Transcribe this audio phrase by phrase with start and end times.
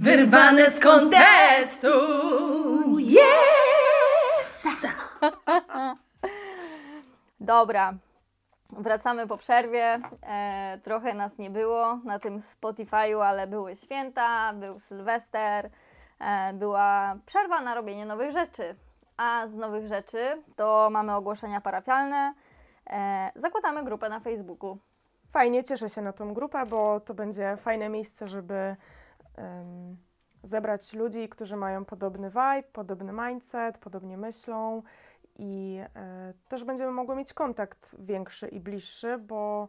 [0.00, 1.88] Wyrwane z kontestu!
[2.98, 4.66] Yes!
[7.40, 7.94] Dobra,
[8.72, 10.00] wracamy po przerwie.
[10.22, 15.70] E, trochę nas nie było na tym Spotify'u, ale były święta, był Sylwester,
[16.20, 18.74] e, była przerwa na robienie nowych rzeczy.
[19.16, 22.34] A z nowych rzeczy to mamy ogłoszenia parafialne.
[22.90, 24.78] E, zakładamy grupę na Facebooku.
[25.32, 28.76] Fajnie, cieszę się na tą grupę, bo to będzie fajne miejsce, żeby
[29.36, 29.96] em,
[30.42, 34.82] zebrać ludzi, którzy mają podobny vibe, podobny mindset, podobnie myślą
[35.38, 39.68] i e, też będziemy mogły mieć kontakt większy i bliższy, bo,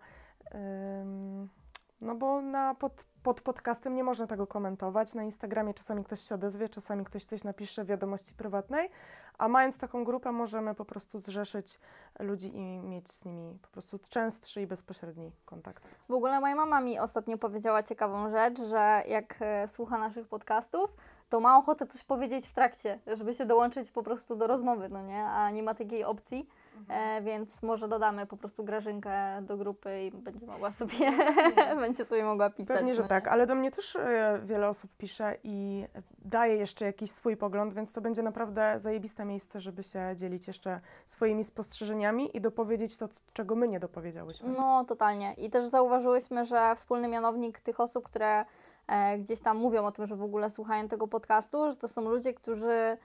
[2.01, 5.13] no bo na, pod, pod podcastem nie można tego komentować.
[5.13, 8.89] Na Instagramie czasami ktoś się odezwie, czasami ktoś coś napisze w wiadomości prywatnej,
[9.37, 11.79] a mając taką grupę możemy po prostu zrzeszyć
[12.19, 15.83] ludzi i mieć z nimi po prostu częstszy i bezpośredni kontakt.
[16.09, 20.95] W ogóle moja mama mi ostatnio powiedziała ciekawą rzecz, że jak e, słucha naszych podcastów,
[21.29, 25.01] to ma ochotę coś powiedzieć w trakcie, żeby się dołączyć po prostu do rozmowy, no
[25.01, 25.23] nie?
[25.23, 26.49] A nie ma takiej opcji,
[26.89, 31.11] e, więc może dodamy po prostu Grażynkę do grupy i będzie mogła sobie,
[31.85, 32.77] będzie sobie mogła pisać.
[32.77, 35.85] Pewnie, że no tak, ale do mnie też e, wiele osób pisze i
[36.25, 40.81] daje jeszcze jakiś swój pogląd, więc to będzie naprawdę zajebiste miejsce, żeby się dzielić jeszcze
[41.05, 44.49] swoimi spostrzeżeniami i dopowiedzieć to, czego my nie dopowiedziałyśmy.
[44.49, 45.33] No, totalnie.
[45.33, 48.45] I też zauważyłyśmy, że wspólny mianownik tych osób, które
[48.87, 52.01] e, gdzieś tam mówią o tym, że w ogóle słuchają tego podcastu, że to są
[52.01, 52.97] ludzie, którzy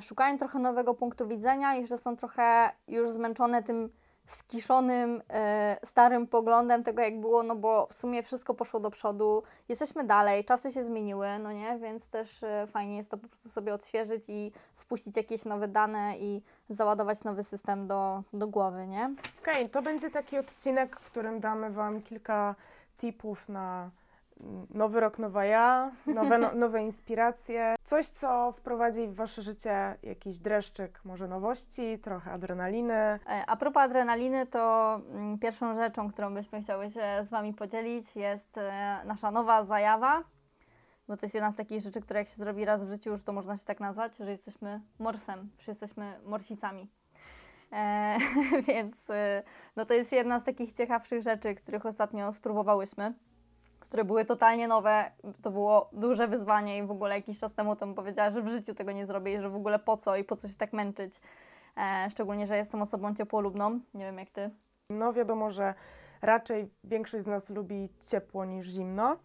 [0.00, 3.90] szukają trochę nowego punktu widzenia że są trochę już zmęczone tym
[4.28, 9.42] skiszonym, e, starym poglądem tego, jak było, no bo w sumie wszystko poszło do przodu,
[9.68, 13.48] jesteśmy dalej, czasy się zmieniły, no nie, więc też e, fajnie jest to po prostu
[13.48, 19.14] sobie odświeżyć i wpuścić jakieś nowe dane i załadować nowy system do, do głowy, nie?
[19.42, 22.54] Okej, to będzie taki odcinek, w którym damy Wam kilka
[22.98, 23.90] tipów na
[24.70, 30.38] nowy rok, nowa ja, nowe, no, nowe inspiracje, coś, co wprowadzi w Wasze życie jakiś
[30.38, 32.94] dreszczyk, może nowości, trochę adrenaliny.
[32.94, 38.16] E, A propos adrenaliny, to mm, pierwszą rzeczą, którą byśmy chciały się z Wami podzielić,
[38.16, 40.22] jest e, nasza nowa zajawa.
[41.08, 43.22] Bo to jest jedna z takich rzeczy, które jak się zrobi raz w życiu, już
[43.22, 46.88] to można się tak nazwać, że jesteśmy morsem, że jesteśmy morsicami.
[47.72, 48.16] E,
[48.68, 49.42] więc e,
[49.76, 53.14] no to jest jedna z takich ciekawszych rzeczy, których ostatnio spróbowałyśmy,
[53.88, 55.10] które były totalnie nowe.
[55.42, 58.48] To było duże wyzwanie i w ogóle jakiś czas temu to bym powiedziała, że w
[58.48, 60.72] życiu tego nie zrobię i że w ogóle po co i po co się tak
[60.72, 61.20] męczyć.
[61.76, 63.80] E, szczególnie, że jestem osobą ciepłolubną.
[63.94, 64.50] Nie wiem jak ty.
[64.90, 65.74] No wiadomo, że
[66.22, 69.16] raczej większość z nas lubi ciepło niż zimno,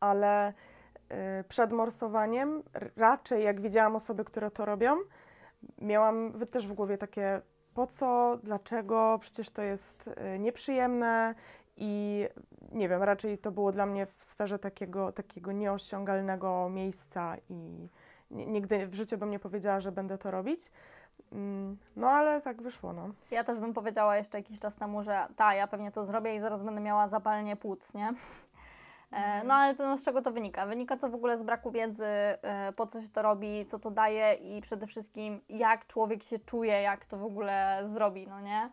[0.00, 2.62] ale y, przed morsowaniem
[2.96, 4.96] raczej jak widziałam osoby, które to robią,
[5.78, 7.40] miałam też w głowie takie
[7.74, 11.34] po co, dlaczego, przecież to jest y, nieprzyjemne
[11.76, 12.24] i
[12.72, 17.88] nie wiem, raczej to było dla mnie w sferze takiego, takiego nieosiągalnego miejsca i
[18.30, 20.70] ni- nigdy w życiu bym nie powiedziała, że będę to robić.
[21.32, 23.08] Mm, No ale tak wyszło, no.
[23.30, 26.40] Ja też bym powiedziała jeszcze jakiś czas temu, że ta, ja pewnie to zrobię i
[26.40, 28.12] zaraz będę miała zapalenie płuc, nie?
[29.12, 30.66] E, No ale to, no, z czego to wynika?
[30.66, 33.90] Wynika to w ogóle z braku wiedzy, e, po co się to robi, co to
[33.90, 38.70] daje i przede wszystkim jak człowiek się czuje, jak to w ogóle zrobi, no nie?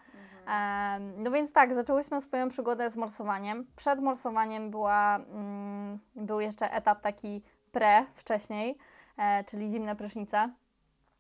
[1.18, 3.68] No więc tak, zaczęłyśmy swoją przygodę z morsowaniem.
[3.76, 8.78] Przed morsowaniem była, mm, był jeszcze etap taki pre wcześniej,
[9.18, 10.50] e, czyli zimne prysznice.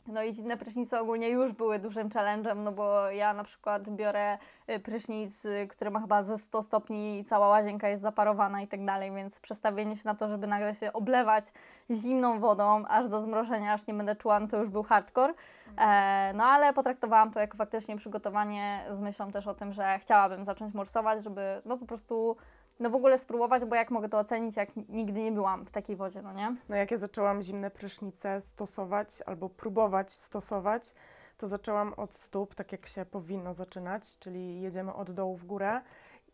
[0.08, 4.38] No i zimne prysznice ogólnie już były dużym challenge'em, no bo ja na przykład biorę
[4.70, 8.68] y, prysznic, y, który ma chyba ze 100 stopni i cała łazienka jest zaparowana i
[8.68, 11.46] tak dalej, więc przestawienie się na to, żeby nagle się oblewać
[11.92, 15.34] zimną wodą aż do zmrożenia, aż nie będę czuła, no to już był hardcore.
[15.78, 20.46] E, no ale potraktowałam to jako faktycznie przygotowanie z myślą też o tym, że chciałabym
[20.46, 22.38] zacząć morsować, żeby no po prostu
[22.80, 25.96] no w ogóle spróbować, bo jak mogę to ocenić, jak nigdy nie byłam w takiej
[25.96, 26.56] wodzie, no nie?
[26.70, 30.96] No jak ja zaczęłam zimne prysznice stosować albo próbować stosować,
[31.38, 35.82] to zaczęłam od stóp, tak jak się powinno zaczynać, czyli jedziemy od dołu w górę.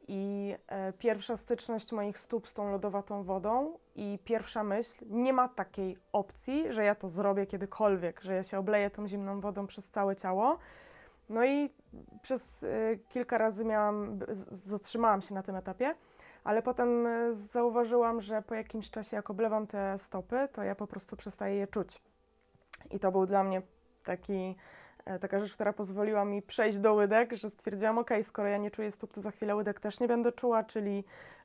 [0.07, 5.47] I e, pierwsza styczność moich stóp z tą lodowatą wodą i pierwsza myśl, nie ma
[5.47, 9.89] takiej opcji, że ja to zrobię kiedykolwiek, że ja się obleję tą zimną wodą przez
[9.89, 10.57] całe ciało.
[11.29, 11.69] No i
[12.21, 14.19] przez e, kilka razy miałam,
[14.49, 15.95] zatrzymałam się na tym etapie,
[16.49, 20.87] ale potem e, zauważyłam, że po jakimś czasie, jak oblewam te stopy, to ja po
[20.87, 22.01] prostu przestaję je czuć.
[22.91, 23.61] I to był dla mnie
[24.03, 24.55] taki,
[25.05, 28.71] e, taka rzecz, która pozwoliła mi przejść do łydek, że stwierdziłam, ok, skoro ja nie
[28.71, 31.03] czuję stóp, to za chwilę łydek też nie będę czuła, czyli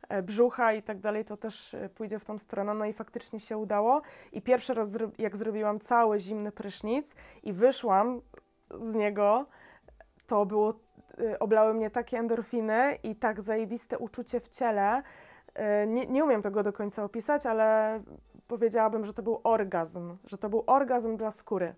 [0.08, 2.74] e, brzucha i tak dalej, to też pójdzie w tą stronę.
[2.74, 4.02] No i faktycznie się udało.
[4.32, 8.20] I pierwszy raz, jak zrobiłam cały zimny prysznic i wyszłam
[8.80, 9.46] z niego,
[10.26, 10.74] to było,
[11.40, 15.02] oblały mnie takie endorfiny i tak zajebiste uczucie w ciele.
[15.82, 18.00] Y, Nie, nie umiem tego do końca opisać, ale
[18.48, 21.74] powiedziałabym, że to był orgazm, że to był orgazm dla skóry.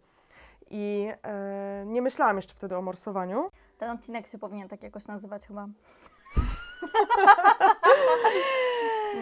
[0.71, 3.51] I e, nie myślałam jeszcze wtedy o morsowaniu.
[3.79, 5.69] Ten odcinek się powinien tak jakoś nazywać chyba.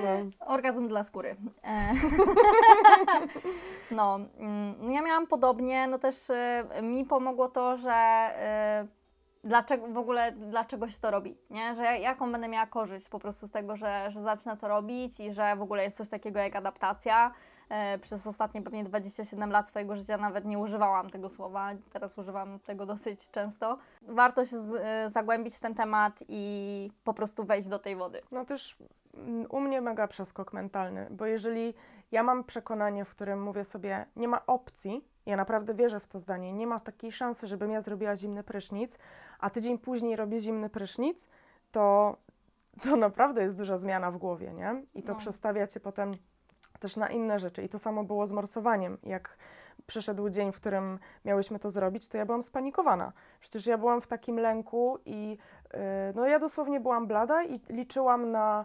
[0.02, 0.46] No.
[0.46, 1.36] Orgazm dla skóry.
[1.64, 1.92] E,
[3.90, 6.16] no, mm, no ja miałam podobnie, no też
[6.82, 7.94] mi pomogło to, że
[9.44, 11.74] dlaczego w ogóle dlaczego się to robi, nie?
[11.74, 15.20] Że ja- jaką będę miała korzyść po prostu z tego, że, że zacznę to robić
[15.20, 17.32] i że w ogóle jest coś takiego jak adaptacja.
[17.68, 22.58] E, Przez ostatnie pewnie 27 lat swojego życia nawet nie używałam tego słowa, teraz używam
[22.60, 23.78] tego dosyć często.
[24.02, 28.20] Warto się z, e, zagłębić w ten temat i po prostu wejść do tej wody.
[28.30, 28.76] No też
[29.14, 31.74] mm, u mnie mega przeskok mentalny, bo jeżeli
[32.12, 36.20] ja mam przekonanie, w którym mówię sobie, nie ma opcji, ja naprawdę wierzę w to
[36.20, 38.98] zdanie, nie ma takiej szansy, żebym ja zrobiła zimny prysznic,
[39.40, 41.28] a tydzień później robię zimny prysznic,
[41.72, 42.16] to,
[42.82, 44.82] to naprawdę jest duża zmiana w głowie, nie?
[44.94, 45.18] I to No.
[45.18, 46.12] przestawia cię potem
[46.80, 47.62] też na inne rzeczy.
[47.62, 48.98] I to samo było z morsowaniem.
[49.02, 49.36] Jak
[49.86, 53.12] przyszedł dzień, w którym miałyśmy to zrobić, to ja byłam spanikowana.
[53.40, 55.78] Przecież ja byłam w takim lęku i yy,
[56.14, 58.64] no ja dosłownie byłam blada i liczyłam na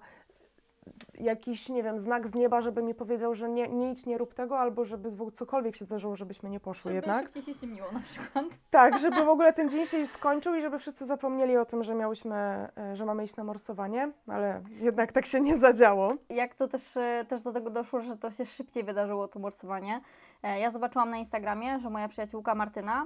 [1.20, 4.34] jakiś, nie wiem, znak z nieba, żeby mi powiedział, że nie, nie idź, nie rób
[4.34, 7.24] tego, albo żeby cokolwiek się zdarzyło, żebyśmy nie poszły jednak.
[7.34, 8.46] szybciej się na przykład.
[8.70, 11.84] Tak, żeby w ogóle ten dzień się już skończył i żeby wszyscy zapomnieli o tym,
[11.84, 12.36] że miałyśmy,
[12.78, 16.14] e, że mamy iść na morsowanie, ale jednak tak się nie zadziało.
[16.30, 20.02] Jak to też, e, też do tego doszło, że to się szybciej wydarzyło, to morsowanie.
[20.44, 23.06] E, Ja zobaczyłam na Instagramie, że moja przyjaciółka Martyna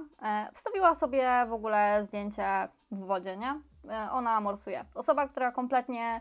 [0.54, 2.44] wstawiła sobie w ogóle zdjęcie
[2.90, 3.60] w wodzie, nie?
[4.12, 4.84] Ona morsuje.
[4.94, 6.20] Osoba, która kompletnie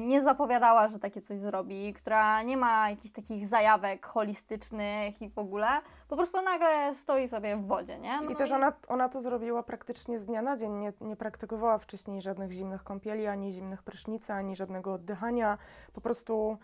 [0.00, 5.38] nie zapowiadała, że takie coś zrobi, która nie ma jakichś takich zajawek holistycznych i w
[5.38, 5.66] ogóle,
[6.08, 8.20] po prostu nagle stoi sobie w wodzie, nie?
[8.20, 11.78] No I też ona, ona to zrobiła praktycznie z dnia na dzień, nie, nie praktykowała
[11.78, 15.58] wcześniej żadnych zimnych kąpieli, ani zimnych prysznicy, ani żadnego oddychania.
[15.92, 16.58] Po prostu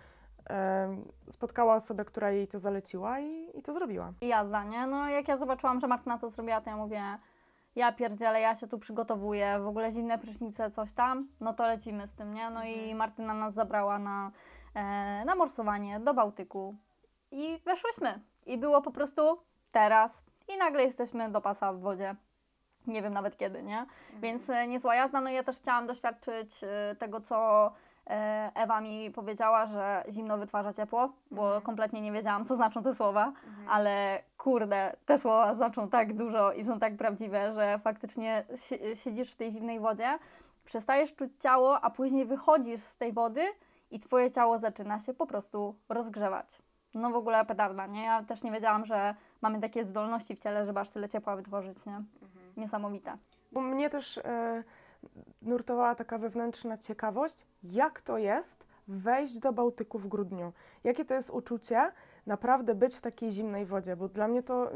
[0.47, 4.13] em, spotkała osobę, która jej to zaleciła i, i to zrobiła.
[4.21, 4.87] I jazda, nie?
[4.87, 7.03] No jak ja zobaczyłam, że Martyna to zrobiła, to ja mówię,
[7.79, 12.07] ja pierdzielę, ja się tu przygotowuję, w ogóle zimne prysznice, coś tam, no to lecimy
[12.07, 12.51] z tym, nie?
[12.51, 14.31] No i Martyna nas zabrała na,
[14.75, 16.75] e, na morsowanie do Bałtyku
[17.31, 18.21] i weszłyśmy.
[18.47, 19.39] I było po prostu
[19.73, 22.17] teraz i nagle jesteśmy do pasa w wodzie.
[22.87, 23.87] Nie wiem nawet kiedy, nie?
[24.21, 25.21] Więc e, niezła jazda.
[25.21, 27.73] No ja też chciałam doświadczyć e, tego, co
[28.55, 33.33] Ewa mi powiedziała, że zimno wytwarza ciepło, bo kompletnie nie wiedziałam, co znaczą te słowa,
[33.71, 39.33] ale kurde, te słowa znaczą tak dużo i są tak prawdziwe, że faktycznie si- siedzisz
[39.33, 40.19] w tej zimnej wodzie,
[40.65, 43.43] przestajesz czuć ciało, a później wychodzisz z tej wody
[43.91, 46.59] i twoje ciało zaczyna się po prostu rozgrzewać.
[46.95, 48.05] No w ogóle petarda, nie?
[48.05, 51.87] Ja też nie wiedziałam, że mamy takie zdolności w ciele, żeby aż tyle ciepła wytworzyć,
[51.87, 52.03] nie?
[52.57, 53.17] Niesamowite.
[53.53, 54.65] Bo mnie też e,
[55.43, 60.53] nurtowała taka wewnętrzna ciekawość, jak to jest wejść do Bałtyku w grudniu.
[60.85, 61.93] Jakie to jest uczucie
[62.27, 64.71] naprawdę być w takiej zimnej wodzie, bo dla mnie to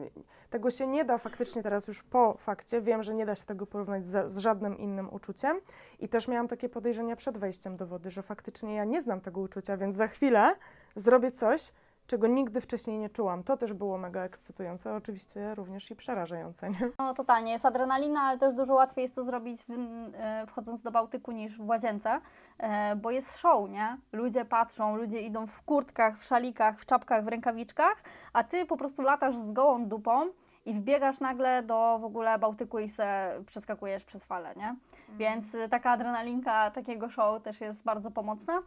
[0.50, 2.80] tego się nie da faktycznie teraz już po fakcie.
[2.80, 5.60] Wiem, że nie da się tego porównać z, z żadnym innym uczuciem
[5.98, 9.40] i też miałam takie podejrzenia przed wejściem do wody, że faktycznie ja nie znam tego
[9.40, 10.54] uczucia, więc za chwilę
[10.96, 11.72] zrobię coś,
[12.12, 13.42] czego nigdy wcześniej nie czułam.
[13.44, 16.90] To też było mega ekscytujące, oczywiście również i przerażające, nie?
[16.98, 19.70] No totalnie, jest adrenalina, ale też dużo łatwiej jest to zrobić w,
[20.14, 22.20] e, wchodząc do Bałtyku niż w łazience,
[22.58, 23.98] e, bo jest show, nie?
[24.12, 28.76] Ludzie patrzą, ludzie idą w kurtkach, w szalikach, w czapkach, w rękawiczkach, a ty po
[28.76, 30.26] prostu latasz z gołą dupą
[30.66, 34.76] i wbiegasz nagle do w ogóle Bałtyku i se przeskakujesz przez falę, nie?
[35.08, 38.62] Więc e, taka adrenalinka takiego show też jest bardzo pomocna.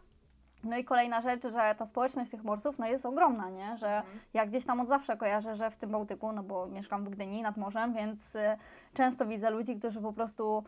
[0.66, 3.76] No i kolejna rzecz, że ta społeczność tych morsów no jest ogromna, nie?
[3.78, 4.02] Że
[4.34, 7.42] ja gdzieś tam od zawsze kojarzę, że w tym Bałtyku, no bo mieszkam w Gdyni
[7.42, 8.56] nad morzem, więc y,
[8.94, 10.64] często widzę ludzi, którzy po prostu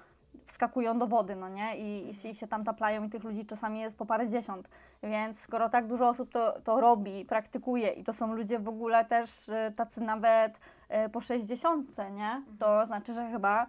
[0.47, 1.77] wskakują do wody, no nie?
[1.77, 4.69] I, i się tam taplają i tych ludzi czasami jest po parędziesiąt.
[5.03, 9.05] Więc skoro tak dużo osób to, to robi, praktykuje i to są ludzie w ogóle
[9.05, 10.61] też y, tacy nawet
[11.07, 12.43] y, po sześćdziesiątce, nie?
[12.59, 13.67] To znaczy, że chyba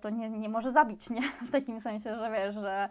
[0.00, 1.22] to nie, nie może zabić, nie?
[1.48, 2.88] W takim sensie, że wiesz, że,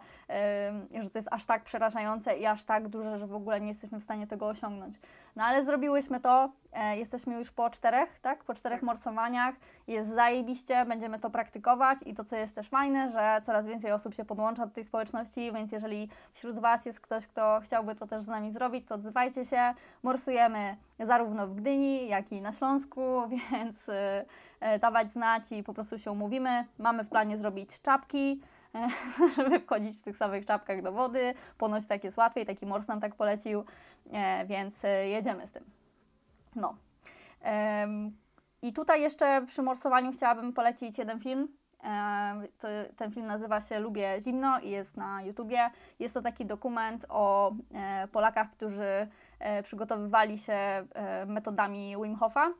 [0.94, 3.68] y, że to jest aż tak przerażające i aż tak duże, że w ogóle nie
[3.68, 4.94] jesteśmy w stanie tego osiągnąć.
[5.36, 8.44] No ale zrobiłyśmy to, e, jesteśmy już po czterech, tak?
[8.44, 9.54] Po czterech morsowaniach,
[9.86, 14.14] jest zajebiście, będziemy to praktykować i to, co jest też fajne, że coraz więcej osób
[14.14, 18.24] się podłącza do tej społeczności, więc jeżeli wśród Was jest ktoś, kto chciałby to też
[18.24, 19.74] z nami zrobić, to odzywajcie się.
[20.02, 23.00] Morsujemy zarówno w Gdyni, jak i na Śląsku,
[23.52, 24.24] więc e,
[24.80, 26.64] dawać znać i po prostu się umówimy.
[26.78, 28.40] Mamy w planie zrobić czapki,
[28.74, 28.88] e,
[29.36, 31.34] żeby wchodzić w tych samych czapkach do wody.
[31.58, 33.64] Ponoć tak jest łatwiej, taki mors nam tak polecił,
[34.12, 35.64] e, więc e, jedziemy z tym.
[36.56, 36.76] No.
[38.62, 41.48] I tutaj jeszcze przy morsowaniu chciałabym polecić jeden film.
[41.84, 42.42] E,
[42.96, 45.70] ten film nazywa się Lubię zimno i jest na YouTubie.
[45.98, 50.86] Jest to taki dokument o e, Polakach, którzy e, przygotowywali się e,
[51.26, 52.52] metodami Wim Hofa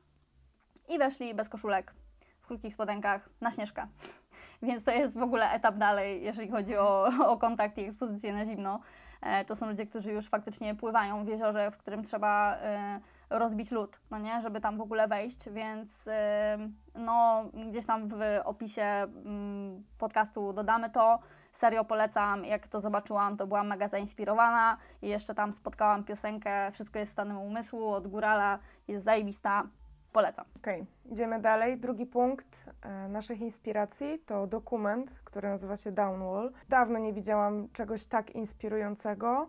[0.95, 1.95] i weszli bez koszulek,
[2.43, 3.87] w krótkich spodenkach, na śnieżkę.
[4.63, 8.45] Więc to jest w ogóle etap dalej, jeżeli chodzi o, o kontakt i ekspozycję na
[8.47, 8.81] zimno.
[9.21, 13.71] E, To są ludzie, którzy już faktycznie pływają w jeziorze, w którym trzeba e, rozbić
[13.71, 16.59] lód, no nie, żeby tam w ogóle wejść, więc e,
[16.95, 21.19] no gdzieś tam w opisie mm, podcastu dodamy to.
[21.53, 26.99] Serio polecam, jak to zobaczyłam, to byłam mega zainspirowana i jeszcze tam spotkałam piosenkę Wszystko
[26.99, 28.59] jest stanem umysłu od Górala,
[28.89, 29.63] jest zajebista,
[30.13, 30.45] polecam.
[30.57, 31.79] Okej, idziemy dalej.
[31.79, 36.53] Drugi punkt e, naszych inspiracji to dokument, który nazywa się Downwall.
[36.69, 39.49] Dawno nie widziałam czegoś tak inspirującego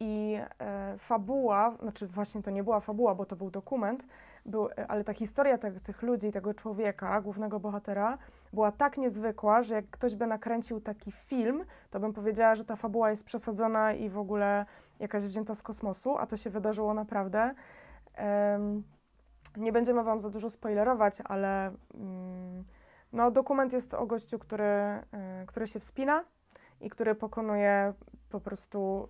[0.00, 4.06] i e, fabuła, znaczy właśnie to nie była fabuła, bo to był dokument,
[4.46, 8.18] był, e, ale ta historia tych, tych ludzi, tego człowieka, głównego bohatera,
[8.52, 12.76] była tak niezwykła, że jak ktoś by nakręcił taki film, to bym powiedziała, że ta
[12.76, 14.66] fabuła jest przesadzona i w ogóle
[15.00, 17.54] jakaś wzięta z kosmosu, a to się wydarzyło naprawdę.
[19.56, 22.64] Nie będziemy Wam za dużo spoilerować, ale mm,
[23.12, 24.64] no, dokument jest o gościu, który,
[25.42, 26.24] y, który się wspina
[26.80, 27.92] i który pokonuje
[28.30, 29.08] po prostu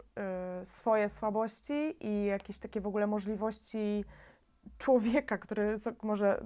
[0.62, 4.04] y, swoje słabości i jakieś takie w ogóle możliwości
[4.78, 6.44] człowieka, który może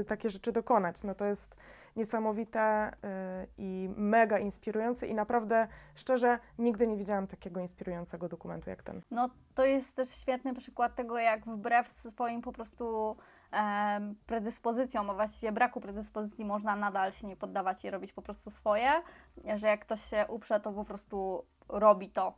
[0.00, 1.02] y, takie rzeczy dokonać.
[1.02, 1.56] No to jest
[1.96, 8.82] niesamowite y, i mega inspirujące i naprawdę, szczerze, nigdy nie widziałam takiego inspirującego dokumentu jak
[8.82, 9.02] ten.
[9.10, 13.16] No to jest też świetny przykład tego, jak wbrew swoim po prostu
[13.50, 18.50] em, predyspozycjom, a właściwie braku predyspozycji można nadal się nie poddawać i robić po prostu
[18.50, 18.90] swoje,
[19.54, 22.34] że jak ktoś się uprze, to po prostu robi to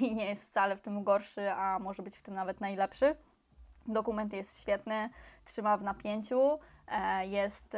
[0.00, 3.16] i nie jest wcale w tym gorszy, a może być w tym nawet najlepszy.
[3.86, 5.10] Dokument jest świetny,
[5.44, 6.58] trzyma w napięciu,
[6.88, 7.76] e, jest,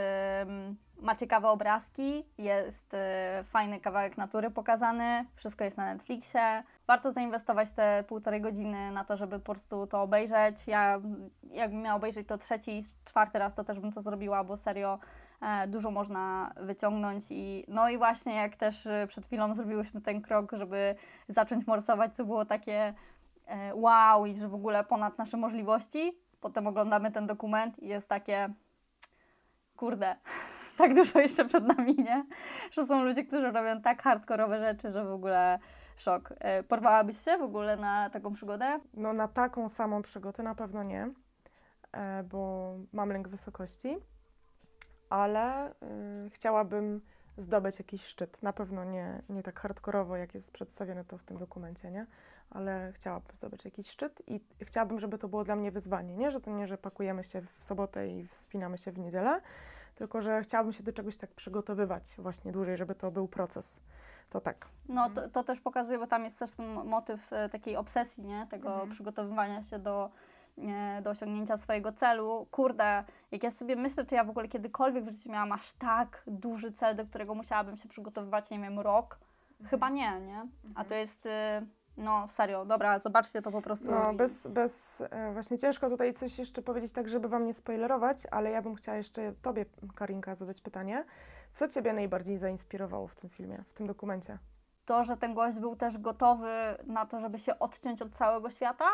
[1.03, 6.63] ma ciekawe obrazki, jest e, fajny kawałek natury pokazany, wszystko jest na Netflixie.
[6.87, 10.67] Warto zainwestować te półtorej godziny na to, żeby po prostu to obejrzeć.
[10.67, 11.01] Ja
[11.51, 14.99] jakbym miała obejrzeć to trzeci czwarty raz, to też bym to zrobiła, bo serio
[15.41, 20.23] e, dużo można wyciągnąć i no i właśnie jak też e, przed chwilą zrobiłyśmy ten
[20.23, 20.95] krok, żeby
[21.29, 22.95] zacząć morsować, co było takie
[23.75, 26.19] wow i że w ogóle ponad nasze możliwości.
[26.41, 28.49] Potem oglądamy ten dokument i jest takie
[29.77, 30.17] kurde,
[30.79, 32.27] tak dużo jeszcze przed nami, nie?
[32.71, 35.59] Że są ludzie, którzy robią tak hardkorowe rzeczy, że w ogóle
[35.97, 36.33] szok.
[36.39, 38.81] E, Porwałabyś się w ogóle na taką przygodę?
[38.95, 41.11] No na taką samą przygodę na pewno nie,
[41.93, 43.97] e, bo mam lęk wysokości,
[45.13, 47.01] ale y, chciałabym
[47.39, 48.43] zdobyć jakiś szczyt.
[48.43, 52.07] Na pewno nie, nie tak hardkorowo, jak jest przedstawione to w tym dokumencie, nie?
[52.55, 56.31] Ale chciałabym zdobyć jakiś szczyt i chciałabym, żeby to było dla mnie wyzwanie, nie?
[56.31, 59.41] Że to nie, że pakujemy się w sobotę i wspinamy się w niedzielę,
[59.95, 63.81] tylko że chciałabym się do czegoś tak przygotowywać właśnie dłużej, żeby to był proces.
[64.31, 64.67] To tak.
[64.89, 68.47] No to, to też pokazuje, bo tam jest też ten motyw e, takiej obsesji, nie?
[68.51, 68.91] Tego Mhm.
[68.91, 70.11] przygotowywania się do,
[70.59, 72.47] e, do osiągnięcia swojego celu.
[72.51, 76.23] Kurde, jak ja sobie myślę, czy ja w ogóle kiedykolwiek w życiu miałam aż tak
[76.27, 79.19] duży cel, do którego musiałabym się przygotowywać, nie wiem, rok?
[79.65, 80.47] Chyba nie, nie?
[80.75, 81.63] A to jest, e,
[81.97, 83.91] no serio, dobra, zobaczcie to po prostu.
[83.91, 87.55] No, i- bez, bez, e, właśnie ciężko tutaj coś jeszcze powiedzieć tak, żeby Wam nie
[87.55, 91.05] spoilerować, ale ja bym chciała jeszcze Tobie, Karinka, zadać pytanie.
[91.53, 94.39] Co Ciebie najbardziej zainspirowało w tym filmie, w tym dokumencie?
[94.85, 96.51] to, że ten gość był też gotowy
[96.87, 98.85] na to, żeby się odciąć od całego świata,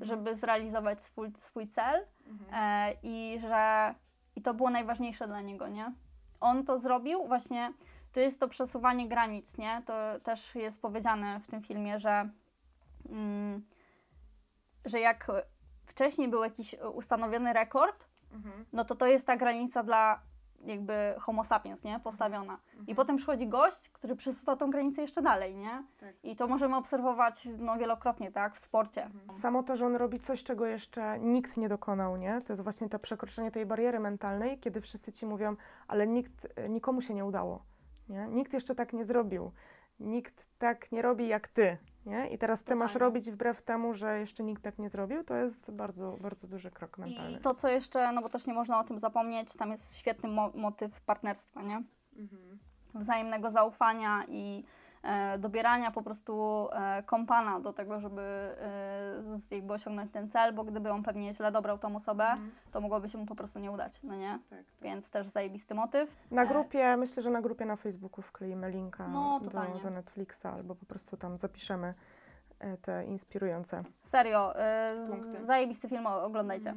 [0.00, 2.04] żeby zrealizować swój, swój cel
[2.52, 3.94] e, i że
[4.36, 5.92] i to było najważniejsze dla niego, nie?
[6.40, 7.72] On to zrobił właśnie,
[8.12, 9.82] to jest to przesuwanie granic, nie?
[9.86, 12.28] To też jest powiedziane w tym filmie, że,
[14.84, 15.26] że jak
[15.86, 18.08] wcześniej był jakiś ustanowiony rekord,
[18.72, 20.20] no to to jest ta granica dla
[20.64, 22.00] jakby homo sapiens, nie?
[22.00, 22.58] Postawiona.
[22.86, 25.84] I potem przychodzi gość, który przesuwa tą granicę jeszcze dalej, nie?
[26.00, 26.14] Tak.
[26.22, 28.56] I to możemy obserwować no, wielokrotnie, tak?
[28.56, 29.10] W sporcie.
[29.34, 32.40] Samo to, że on robi coś, czego jeszcze nikt nie dokonał, nie?
[32.40, 35.56] To jest właśnie to przekroczenie tej bariery mentalnej, kiedy wszyscy Ci mówią,
[35.88, 37.64] ale nikt, e, nikomu się nie udało,
[38.08, 38.28] nie?
[38.28, 39.52] Nikt jeszcze tak nie zrobił.
[40.00, 42.28] Nikt tak nie robi jak Ty, nie?
[42.28, 45.70] I teraz Ty masz robić wbrew temu, że jeszcze nikt tak nie zrobił, to jest
[45.70, 47.38] bardzo, bardzo duży krok mentalny.
[47.38, 50.28] I to, co jeszcze, no bo też nie można o tym zapomnieć, tam jest świetny
[50.28, 51.82] mo- motyw partnerstwa, nie?
[52.94, 54.64] Wzajemnego zaufania i
[55.38, 60.64] dobierania po prostu e, kompana do tego, żeby e, z, jakby osiągnąć ten cel, bo
[60.64, 62.34] gdyby on pewnie źle dobrał tą osobę,
[62.72, 64.38] to mogłoby się mu po prostu nie udać, no nie?
[64.50, 64.64] Tak.
[64.82, 66.16] Więc też zajebisty motyw.
[66.30, 70.46] Na E, grupie, myślę, że na grupie na Facebooku wkleimy linka No, do, do Netflixa
[70.46, 71.94] albo po prostu tam zapiszemy
[72.58, 73.82] e, te inspirujące.
[74.02, 74.54] Serio,
[75.42, 76.74] y, zajebisty film, oglądajcie.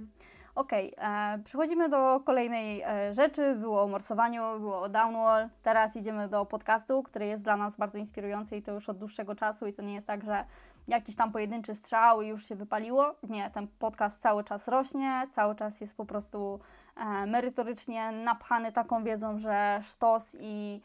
[0.56, 3.56] Okej, e, przechodzimy do kolejnej e, rzeczy.
[3.56, 5.50] Było o morsowaniu, było o downwall.
[5.64, 9.36] Teraz idziemy do podcastu, który jest dla nas bardzo inspirujący i to już od dłuższego
[9.36, 9.68] czasu.
[9.68, 10.46] I to nie jest tak, że
[10.88, 13.16] jakiś tam pojedynczy strzał i już się wypaliło.
[13.24, 16.60] Nie, ten podcast cały czas rośnie, cały czas jest po prostu
[16.98, 20.82] e, merytorycznie napchany taką wiedzą, że sztos i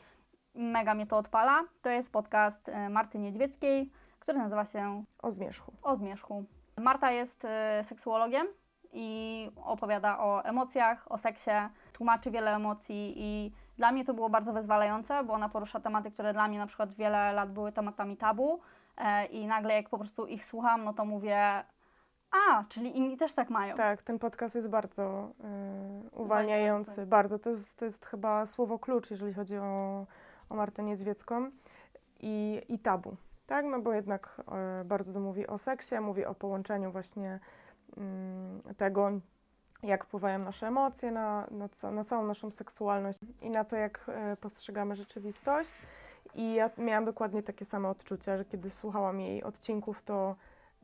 [0.54, 1.60] mega mnie to odpala.
[1.82, 5.72] To jest podcast e, Marty Niedźwieckiej, który nazywa się O zmierzchu.
[5.82, 6.44] o zmierzchu.
[6.76, 8.46] Marta jest e, seksuologiem
[8.92, 11.50] i opowiada o emocjach, o seksie,
[11.92, 16.32] tłumaczy wiele emocji i dla mnie to było bardzo wyzwalające, bo ona porusza tematy, które
[16.32, 18.60] dla mnie na przykład wiele lat były tematami tabu
[18.96, 21.64] e, i nagle jak po prostu ich słucham, no to mówię
[22.30, 23.76] a, czyli inni też tak mają.
[23.76, 25.32] Tak, ten podcast jest bardzo
[26.06, 27.06] y, uwalniający.
[27.06, 27.38] Bardzo.
[27.38, 30.06] To jest, to jest chyba słowo klucz, jeżeli chodzi o,
[30.48, 31.50] o Martę Niedźwiecką
[32.20, 33.16] i, i tabu.
[33.46, 34.42] Tak, no bo jednak
[34.80, 37.40] y, bardzo mówi o seksie, mówi o połączeniu właśnie
[38.76, 39.10] tego,
[39.82, 44.04] jak wpływają nasze emocje na, na, ca- na całą naszą seksualność i na to, jak
[44.08, 45.82] e, postrzegamy rzeczywistość.
[46.34, 50.36] I ja miałam dokładnie takie same odczucia, że kiedy słuchałam jej odcinków, to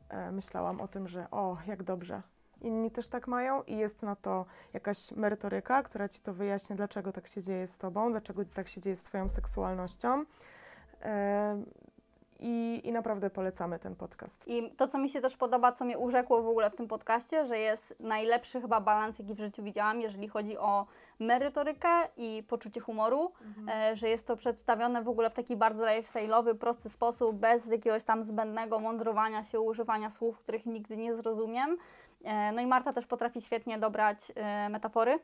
[0.09, 2.21] e, myślałam o tym, że o, jak dobrze.
[2.61, 7.11] Inni też tak mają i jest na to jakaś merytoryka, która ci to wyjaśnia, dlaczego
[7.11, 10.25] tak się dzieje z tobą, dlaczego tak się dzieje z twoją seksualnością.
[12.39, 14.47] I, I naprawdę polecamy ten podcast.
[14.47, 17.45] I to, co mi się też podoba, co mnie urzekło w ogóle w tym podcaście,
[17.45, 20.85] że jest najlepszy chyba balans, jaki w życiu widziałam, jeżeli chodzi o
[21.19, 23.31] merytorykę i poczucie humoru,
[23.67, 28.03] e, że jest to przedstawione w ogóle w taki bardzo lifestyle'owy, prosty sposób, bez jakiegoś
[28.03, 31.77] tam zbędnego mądrowania się, używania słów, których nigdy nie zrozumiem.
[32.23, 35.19] E, no i Marta też potrafi świetnie dobrać e, metafory,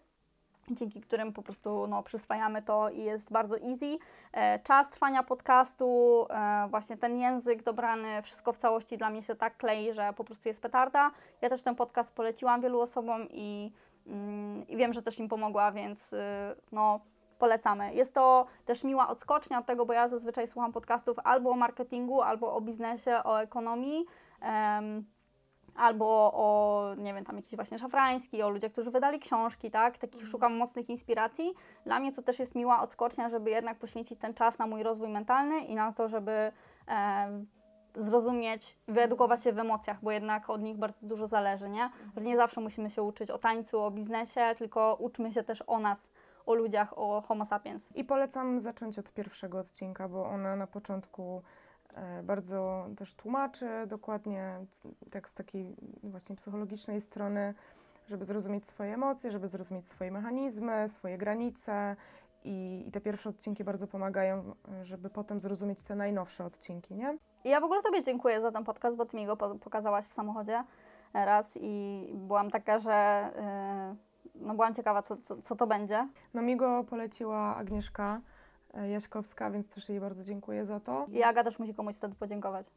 [0.72, 3.98] dzięki którym po prostu no, przyswajamy to i jest bardzo easy.
[4.34, 9.36] E, czas trwania podcastu, e, właśnie ten język dobrany, wszystko w całości dla mnie się
[9.36, 11.12] tak klei, że po prostu jest petarda.
[11.42, 13.72] Ja też ten podcast poleciłam wielu osobom i,
[14.08, 16.18] mm, i wiem, że też im pomogła, więc y,
[16.72, 17.00] no
[17.40, 17.94] polecamy.
[17.94, 22.22] Jest to też miła odskocznia od tego, bo ja zazwyczaj słucham podcastów albo o marketingu,
[22.22, 24.06] albo o biznesie, o ekonomii.
[24.42, 25.06] em,
[25.76, 29.98] albo o, nie wiem, tam jakiś właśnie szafrański, o ludziach, którzy wydali książki, tak?
[29.98, 31.54] Takich szukam mocnych inspiracji.
[31.86, 35.10] Dla mnie to też jest miła odskocznia, żeby jednak poświęcić ten czas na mój rozwój
[35.10, 36.52] mentalny i na to, żeby
[36.88, 37.46] e,
[37.96, 41.90] zrozumieć, wyedukować się w emocjach, bo jednak od nich bardzo dużo zależy, nie?
[42.18, 45.80] Że nie zawsze musimy się uczyć o tańcu, o biznesie, tylko uczmy się też o
[45.80, 46.10] nas,
[46.46, 47.96] o ludziach, o homo sapiens.
[47.96, 51.42] I polecam zacząć od pierwszego odcinka, bo ona na początku
[52.24, 54.66] bardzo też tłumaczy dokładnie,
[55.12, 57.54] tak z takiej właśnie psychologicznej strony,
[58.08, 61.96] żeby zrozumieć swoje emocje, żeby zrozumieć swoje mechanizmy, swoje granice.
[62.44, 67.18] I, I te pierwsze odcinki bardzo pomagają, e, żeby potem zrozumieć te najnowsze odcinki, nie?
[67.44, 70.14] Ja w ogóle Tobie dziękuję za ten podcast, bo Ty mi go po- pokazałaś w
[70.14, 70.64] samochodzie
[71.14, 73.30] raz i byłam taka, że
[74.36, 76.08] yy, no byłam ciekawa, co, co, co to będzie.
[76.34, 78.41] No mi go poleciła Agnieszka e,
[78.92, 81.06] Jaśkowska, więc też jej bardzo dziękuję za to.
[81.10, 82.68] I Aga też musi komuś wtedy podziękować.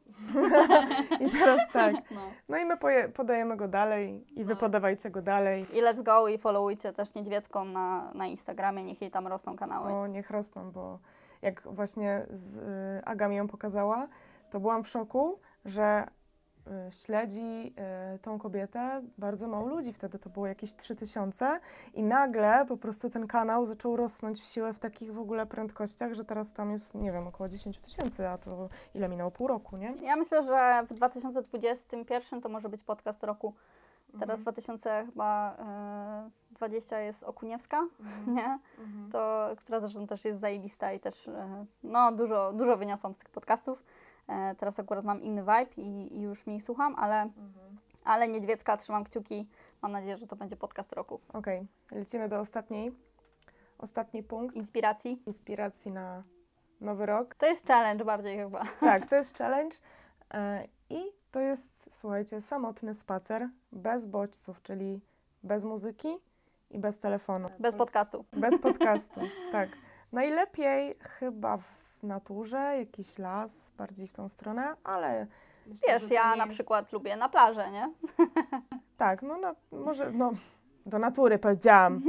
[1.27, 1.95] I teraz tak.
[2.11, 2.21] No.
[2.49, 2.77] No i my
[3.13, 4.59] podajemy go dalej i wy No.
[4.59, 5.65] podawajcie go dalej.
[5.73, 9.93] I let's go i followujcie też Niedźwiecką na, na Instagramie, niech jej tam rosną kanały.
[9.93, 10.99] O, niech rosną, bo
[11.41, 14.07] jak właśnie z, y, Aga mi ją pokazała,
[14.49, 16.07] to byłam w szoku, że
[16.91, 17.73] śledzi
[18.15, 19.93] y, tą kobietę bardzo mało ludzi.
[19.93, 21.59] Wtedy to było jakieś 3000
[21.93, 26.13] i nagle po prostu ten kanał zaczął rosnąć w siłę w takich w ogóle prędkościach,
[26.13, 29.31] że teraz tam jest, nie wiem, około 10 tysięcy, a to ile minęło?
[29.31, 29.93] Pół roku, nie?
[30.01, 33.53] Ja myślę, że w 2021 to może być podcast roku.
[34.19, 34.43] Teraz Mhm.
[34.43, 37.87] 2020 jest Okuniewska,
[38.27, 38.59] nie?
[38.79, 39.11] Mhm.
[39.11, 41.29] to, która zresztą też jest zajebista i też
[41.83, 43.83] no, dużo, dużo wyniosłam z tych podcastów.
[44.27, 47.77] E, Teraz akurat mam inny vibe i, i już mniej słucham, ale, Mhm.
[48.03, 49.47] ale Niedźwiecka, trzymam kciuki.
[49.81, 51.19] Mam nadzieję, że to będzie podcast roku.
[51.33, 52.91] Okej, lecimy do ostatniej.
[53.77, 55.21] Ostatni punkt Inspiracji.
[55.25, 56.23] inspiracji na
[56.81, 57.35] nowy rok.
[57.35, 58.63] To jest challenge bardziej chyba.
[58.79, 59.75] Tak, to jest challenge.
[60.33, 65.01] E, I to jest, słuchajcie, samotny spacer bez bodźców, czyli
[65.43, 66.17] bez muzyki
[66.71, 67.49] i bez telefonu.
[67.59, 68.25] Bez podcastu.
[68.33, 69.19] Bez podcastu,
[69.51, 69.69] tak.
[70.11, 75.27] Najlepiej chyba w naturze, jakiś las, bardziej w tą stronę, ale.
[75.67, 77.93] myślę, Wiesz, że to ja nie na jest- przykład lubię na plażę, nie?
[78.97, 80.31] Tak, no, no może, no,
[80.85, 82.01] do natury powiedziałam.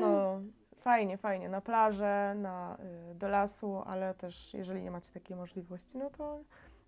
[0.00, 0.40] No,
[0.80, 2.76] fajnie, fajnie, na plażę, na,
[3.10, 6.40] y, do lasu, ale też jeżeli nie macie takiej możliwości, no to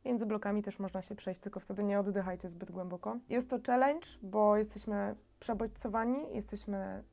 [0.05, 3.17] między blokami też można się przejść, tylko wtedy nie oddychajcie zbyt głęboko.
[3.29, 7.05] Jest to challenge, bo jesteśmy przebodźcowani, jesteśmy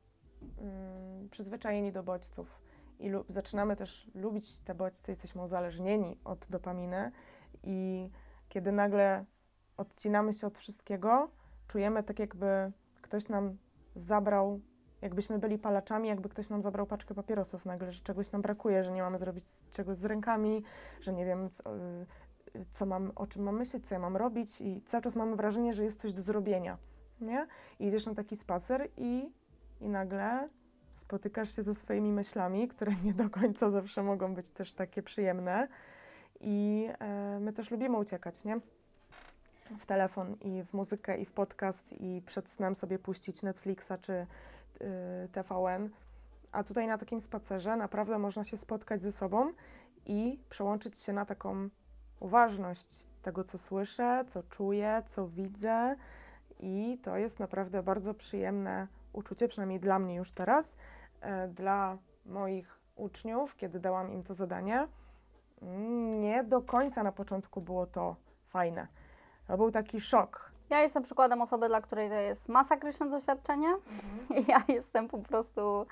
[0.61, 2.61] mm, przyzwyczajeni do bodźców
[2.99, 7.11] i zaczynamy też lubić te bodźce, jesteśmy uzależnieni od dopaminy
[7.63, 8.09] i
[8.49, 9.25] kiedy nagle
[9.77, 11.29] odcinamy się od wszystkiego,
[11.67, 13.57] czujemy tak jakby ktoś nam
[13.95, 14.61] zabrał,
[15.01, 18.91] jakbyśmy byli palaczami, jakby ktoś nam zabrał paczkę papierosów nagle, że czegoś nam brakuje, że
[18.91, 20.63] nie mamy zrobić czegoś z rękami,
[21.01, 22.05] że nie wiem, co, y,
[22.73, 25.73] co mam, o czym mam myśleć, co ja mam robić i cały czas mamy wrażenie,
[25.73, 26.77] że jest coś do zrobienia,
[27.21, 27.47] nie?
[27.79, 29.31] I idziesz na taki spacer i,
[29.81, 30.49] i nagle
[30.97, 35.67] spotykasz się ze swoimi myślami, które nie do końca zawsze mogą być też takie przyjemne
[36.39, 38.59] i e, my też lubimy uciekać, nie?
[39.79, 44.13] W telefon i w muzykę i w podcast i przed snem sobie puścić Netflixa czy
[44.13, 44.25] y,
[45.31, 45.89] TVN.
[46.51, 49.53] A tutaj na takim spacerze naprawdę można się spotkać ze sobą
[50.05, 51.69] i przełączyć się na taką
[52.19, 55.95] uważność tego, co słyszę, co czuję, co widzę.
[56.59, 60.77] I to jest naprawdę bardzo przyjemne uczucie, przynajmniej dla mnie już teraz.
[61.21, 64.87] E, Dla moich uczniów, kiedy dałam im to zadanie,
[66.21, 68.15] nie do końca na początku było to
[68.47, 68.87] fajne.
[69.47, 70.51] To był taki szok.
[70.69, 73.67] Ja jestem przykładem osoby, dla której to jest masakryczne doświadczenie.
[74.47, 75.85] Ja jestem po prostu.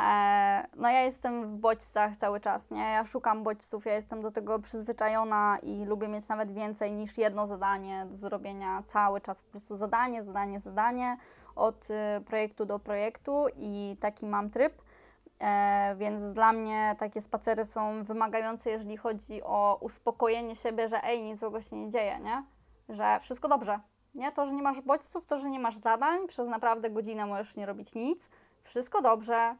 [0.00, 2.90] E, no, ja jestem w bodźcach cały czas, nie?
[2.90, 7.46] Ja szukam bodźców, ja jestem do tego przyzwyczajona i lubię mieć nawet więcej niż jedno
[7.46, 9.40] zadanie do zrobienia cały czas.
[9.40, 11.16] Po prostu zadanie, zadanie, zadanie
[11.56, 14.82] od y, projektu do projektu i taki mam tryb.
[15.40, 21.22] E, więc dla mnie takie spacery są wymagające, jeżeli chodzi o uspokojenie siebie, że ej,
[21.22, 22.44] nic złego się nie dzieje, nie?
[22.88, 23.80] Że wszystko dobrze.
[24.14, 24.32] Nie?
[24.32, 27.66] To, że nie masz bodźców, to, że nie masz zadań, przez naprawdę godzinę możesz nie
[27.66, 28.30] robić nic.
[28.64, 29.56] Wszystko dobrze,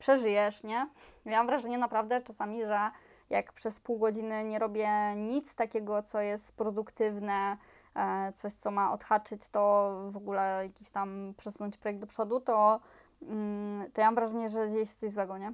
[0.00, 0.88] przeżyjesz, nie?
[1.24, 2.90] Ja mam wrażenie naprawdę czasami, że
[3.30, 7.56] jak przez pół godziny nie robię nic takiego, co jest produktywne,
[7.94, 12.80] e, coś, co ma odhaczyć, to w ogóle jakiś tam przesunąć projekt do przodu, to,
[13.22, 15.52] mm, to ja mam wrażenie, że dzieje się coś złego, nie?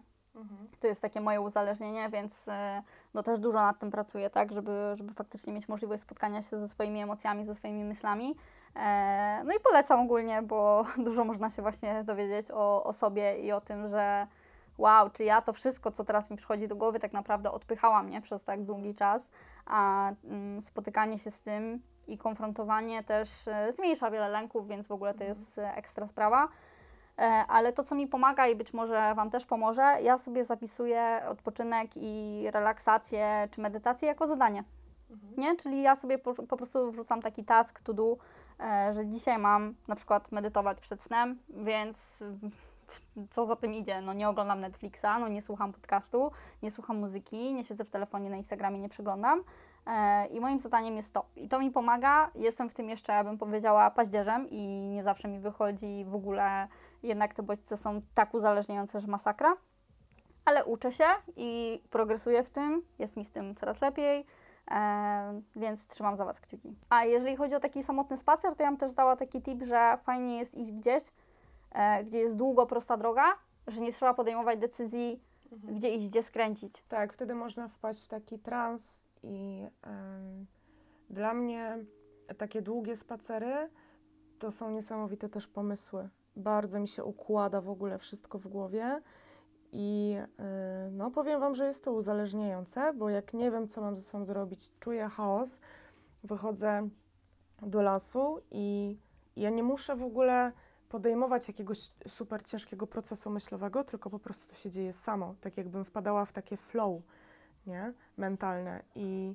[0.80, 2.82] To jest takie moje uzależnienie, więc e,
[3.14, 6.68] no też dużo nad tym pracuję, tak, żeby, żeby faktycznie mieć możliwość spotkania się ze
[6.68, 8.36] swoimi emocjami, ze swoimi myślami.
[8.76, 13.52] E, No i polecam ogólnie, bo dużo można się właśnie dowiedzieć o, o sobie i
[13.52, 14.26] o tym, że
[14.78, 18.20] wow, czy ja to wszystko, co teraz mi przychodzi do głowy, tak naprawdę odpychałam mnie
[18.20, 19.30] przez tak długi czas,
[19.66, 24.92] a mm, spotykanie się z tym i konfrontowanie też e, zmniejsza wiele lęków, więc w
[24.92, 26.48] ogóle to jest e, ekstra sprawa.
[27.48, 31.90] Ale to, co mi pomaga i być może Wam też pomoże, ja sobie zapisuję odpoczynek
[31.94, 34.64] i relaksację czy medytację jako zadanie.
[35.36, 35.56] Nie?
[35.56, 38.16] Czyli ja sobie po, po prostu wrzucam taki task to do,
[38.60, 42.24] e, że dzisiaj mam na przykład medytować przed snem, więc
[43.30, 44.00] co za tym idzie?
[44.00, 46.30] No nie oglądam Netflixa, no nie słucham podcastu,
[46.62, 49.42] nie słucham muzyki, nie siedzę w telefonie na Instagramie, nie przeglądam.
[49.86, 51.24] E, I moim zadaniem jest to.
[51.36, 52.30] I to mi pomaga.
[52.34, 56.68] Jestem w tym jeszcze, bym powiedziała, paździerzem i nie zawsze mi wychodzi w ogóle.
[57.02, 59.56] Jednak te bodźce są tak uzależniające, że masakra.
[60.44, 61.04] Ale uczę się
[61.36, 62.82] i progresuję w tym.
[62.98, 64.26] Jest mi z tym coraz lepiej.
[64.70, 66.74] E, więc trzymam za Was kciuki.
[66.88, 69.98] A jeżeli chodzi o taki samotny spacer, to ja bym też dała taki tip, że
[70.02, 71.02] fajnie jest iść gdzieś,
[71.72, 73.24] e, gdzie jest długo, prosta droga,
[73.66, 75.20] że nie trzeba podejmować decyzji,
[75.52, 76.84] gdzie iść, gdzie skręcić.
[76.88, 79.66] Tak, wtedy można wpaść w taki trans i
[81.10, 81.78] dla mnie
[82.38, 83.70] takie długie spacery
[84.38, 86.08] to są niesamowite też pomysły.
[86.36, 89.00] Bardzo mi się układa w ogóle wszystko w głowie
[89.78, 90.16] i
[90.88, 94.02] y, no powiem Wam, że jest to uzależniające, bo jak nie wiem, co mam ze
[94.02, 95.60] sobą zrobić, czuję chaos,
[96.24, 96.88] wychodzę
[97.62, 98.96] do lasu i
[99.36, 100.52] ja nie muszę w ogóle
[100.88, 105.84] podejmować jakiegoś super ciężkiego procesu myślowego, tylko po prostu to się dzieje samo, tak jakbym
[105.84, 107.02] wpadała w takie flow,
[107.66, 107.92] nie?
[108.16, 109.34] Mentalne i,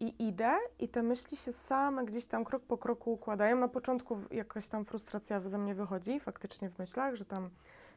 [0.00, 3.56] i idę i te myśli się same gdzieś tam krok po kroku układają.
[3.56, 7.50] Na początku jakaś tam frustracja ze mnie wychodzi faktycznie w myślach, że tam,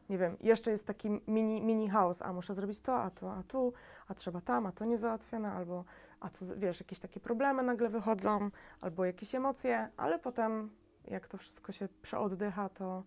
[0.10, 3.44] nie wiem, jeszcze jest taki mini, mini chaos, a muszę zrobić to, a to, a
[3.44, 3.74] tu,
[4.08, 5.84] a trzeba tam, a to niezałatwione, albo
[6.20, 8.50] a co, wiesz, jakieś takie problemy nagle wychodzą,
[8.82, 10.70] albo jakieś emocje, ale potem
[11.08, 13.04] jak to wszystko się przeoddycha, to,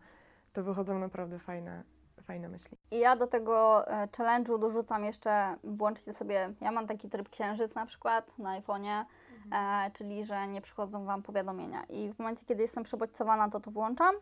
[0.52, 1.82] to wychodzą naprawdę fajne,
[2.22, 2.76] fajne myśli.
[2.90, 7.74] I ja do tego e, challenge'u dorzucam jeszcze, włączcie sobie, ja mam taki tryb księżyc
[7.74, 9.04] na przykład na iPhone'ie,
[9.52, 11.84] e, czyli że nie przychodzą Wam powiadomienia.
[11.88, 14.14] I w momencie, kiedy jestem przebodźcowana, to to włączam.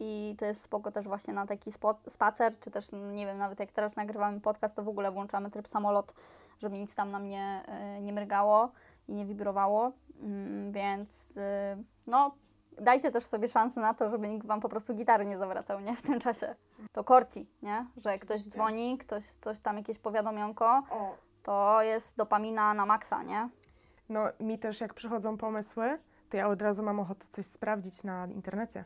[0.00, 1.72] I to jest spoko też właśnie na taki
[2.08, 5.50] spacer, czy też, no, nie wiem, nawet jak teraz nagrywamy podcast, to w ogóle włączamy
[5.50, 6.14] tryb samolot,
[6.58, 8.72] żeby nic tam na mnie e, nie mrygało
[9.08, 9.92] i nie wibrowało.
[10.20, 11.76] Mm, więc e,
[12.06, 12.34] no,
[12.80, 15.96] dajcie też sobie szansę na to, żeby nikt Wam po prostu gitary nie zawracał, nie?
[15.96, 16.54] W tym czasie.
[16.92, 17.86] To korci, nie?
[17.96, 20.82] Że ktoś dzwoni, ktoś coś tam, jakieś powiadomionko,
[21.42, 23.48] to jest dopamina na maksa, nie?
[24.08, 25.98] No, mi też jak przychodzą pomysły,
[26.30, 28.84] to ja od razu mam ochotę coś sprawdzić na internecie.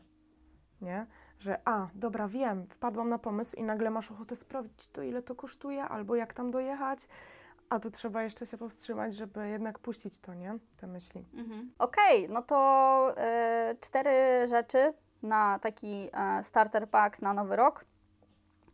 [0.81, 1.05] Nie?
[1.39, 5.35] Że a, dobra, wiem, wpadłam na pomysł i nagle masz ochotę sprawdzić to, ile to
[5.35, 7.07] kosztuje, albo jak tam dojechać,
[7.69, 10.57] A tu trzeba jeszcze się powstrzymać, żeby jednak puścić to, nie?
[10.77, 11.25] Te myśli.
[11.79, 17.85] Okej, no to e, cztery rzeczy na taki e, starter pack na nowy rok.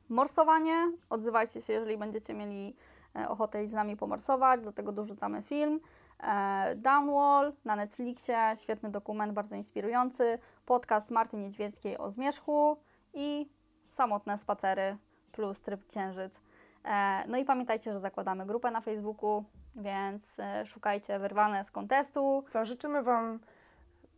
[0.09, 0.91] Morsowanie.
[1.09, 2.75] Odzywajcie się, jeżeli będziecie mieli
[3.15, 4.61] e, ochotę iść z nami pomorsować.
[4.61, 5.79] Do tego dorzucamy film.
[6.23, 8.53] E, Downwall na Netflixie.
[8.55, 10.39] Świetny dokument, bardzo inspirujący.
[10.65, 12.77] Podcast Marty Niedźwieckiej o zmierzchu.
[13.13, 13.49] I
[13.87, 14.97] samotne spacery
[15.31, 16.41] plus tryb księżyc.
[16.85, 19.43] E, no i pamiętajcie, że zakładamy grupę na Facebooku,
[19.75, 22.43] więc e, szukajcie wyrwane z kontestu.
[22.49, 23.39] Co, życzymy Wam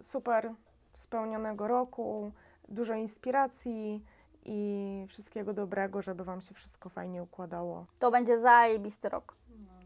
[0.03, 0.53] super
[0.93, 2.31] spełnionego roku,
[2.69, 4.03] dużo inspiracji
[4.45, 7.85] i wszystkiego dobrego, żeby Wam się wszystko fajnie układało.
[7.99, 9.35] To będzie zajebisty rok.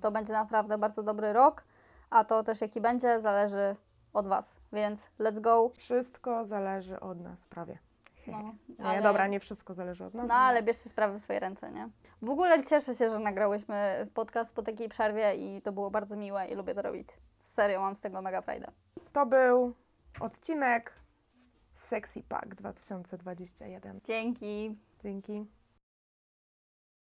[0.02, 1.64] To będzie naprawdę bardzo dobry rok,
[2.10, 3.76] a to też jaki będzie zależy
[4.14, 5.72] od Was, więc let's go.
[5.78, 7.78] Wszystko zależy od nas prawie.
[8.28, 8.54] No,
[8.94, 10.28] Nie, dobra, nie wszystko zależy od nas.
[10.28, 11.90] No ale bierzcie sprawy w swoje ręce, nie?
[12.22, 16.48] W ogóle cieszę się, że nagrałyśmy podcast po takiej przerwie i to było bardzo miłe
[16.48, 17.08] i lubię to robić.
[17.40, 18.72] Serio, mam z tego mega frajdę.
[19.14, 19.74] To był
[20.20, 20.94] odcinek
[21.74, 24.00] Sexy Pack 2021.
[24.04, 24.78] Dzięki.
[25.04, 25.46] Dzięki.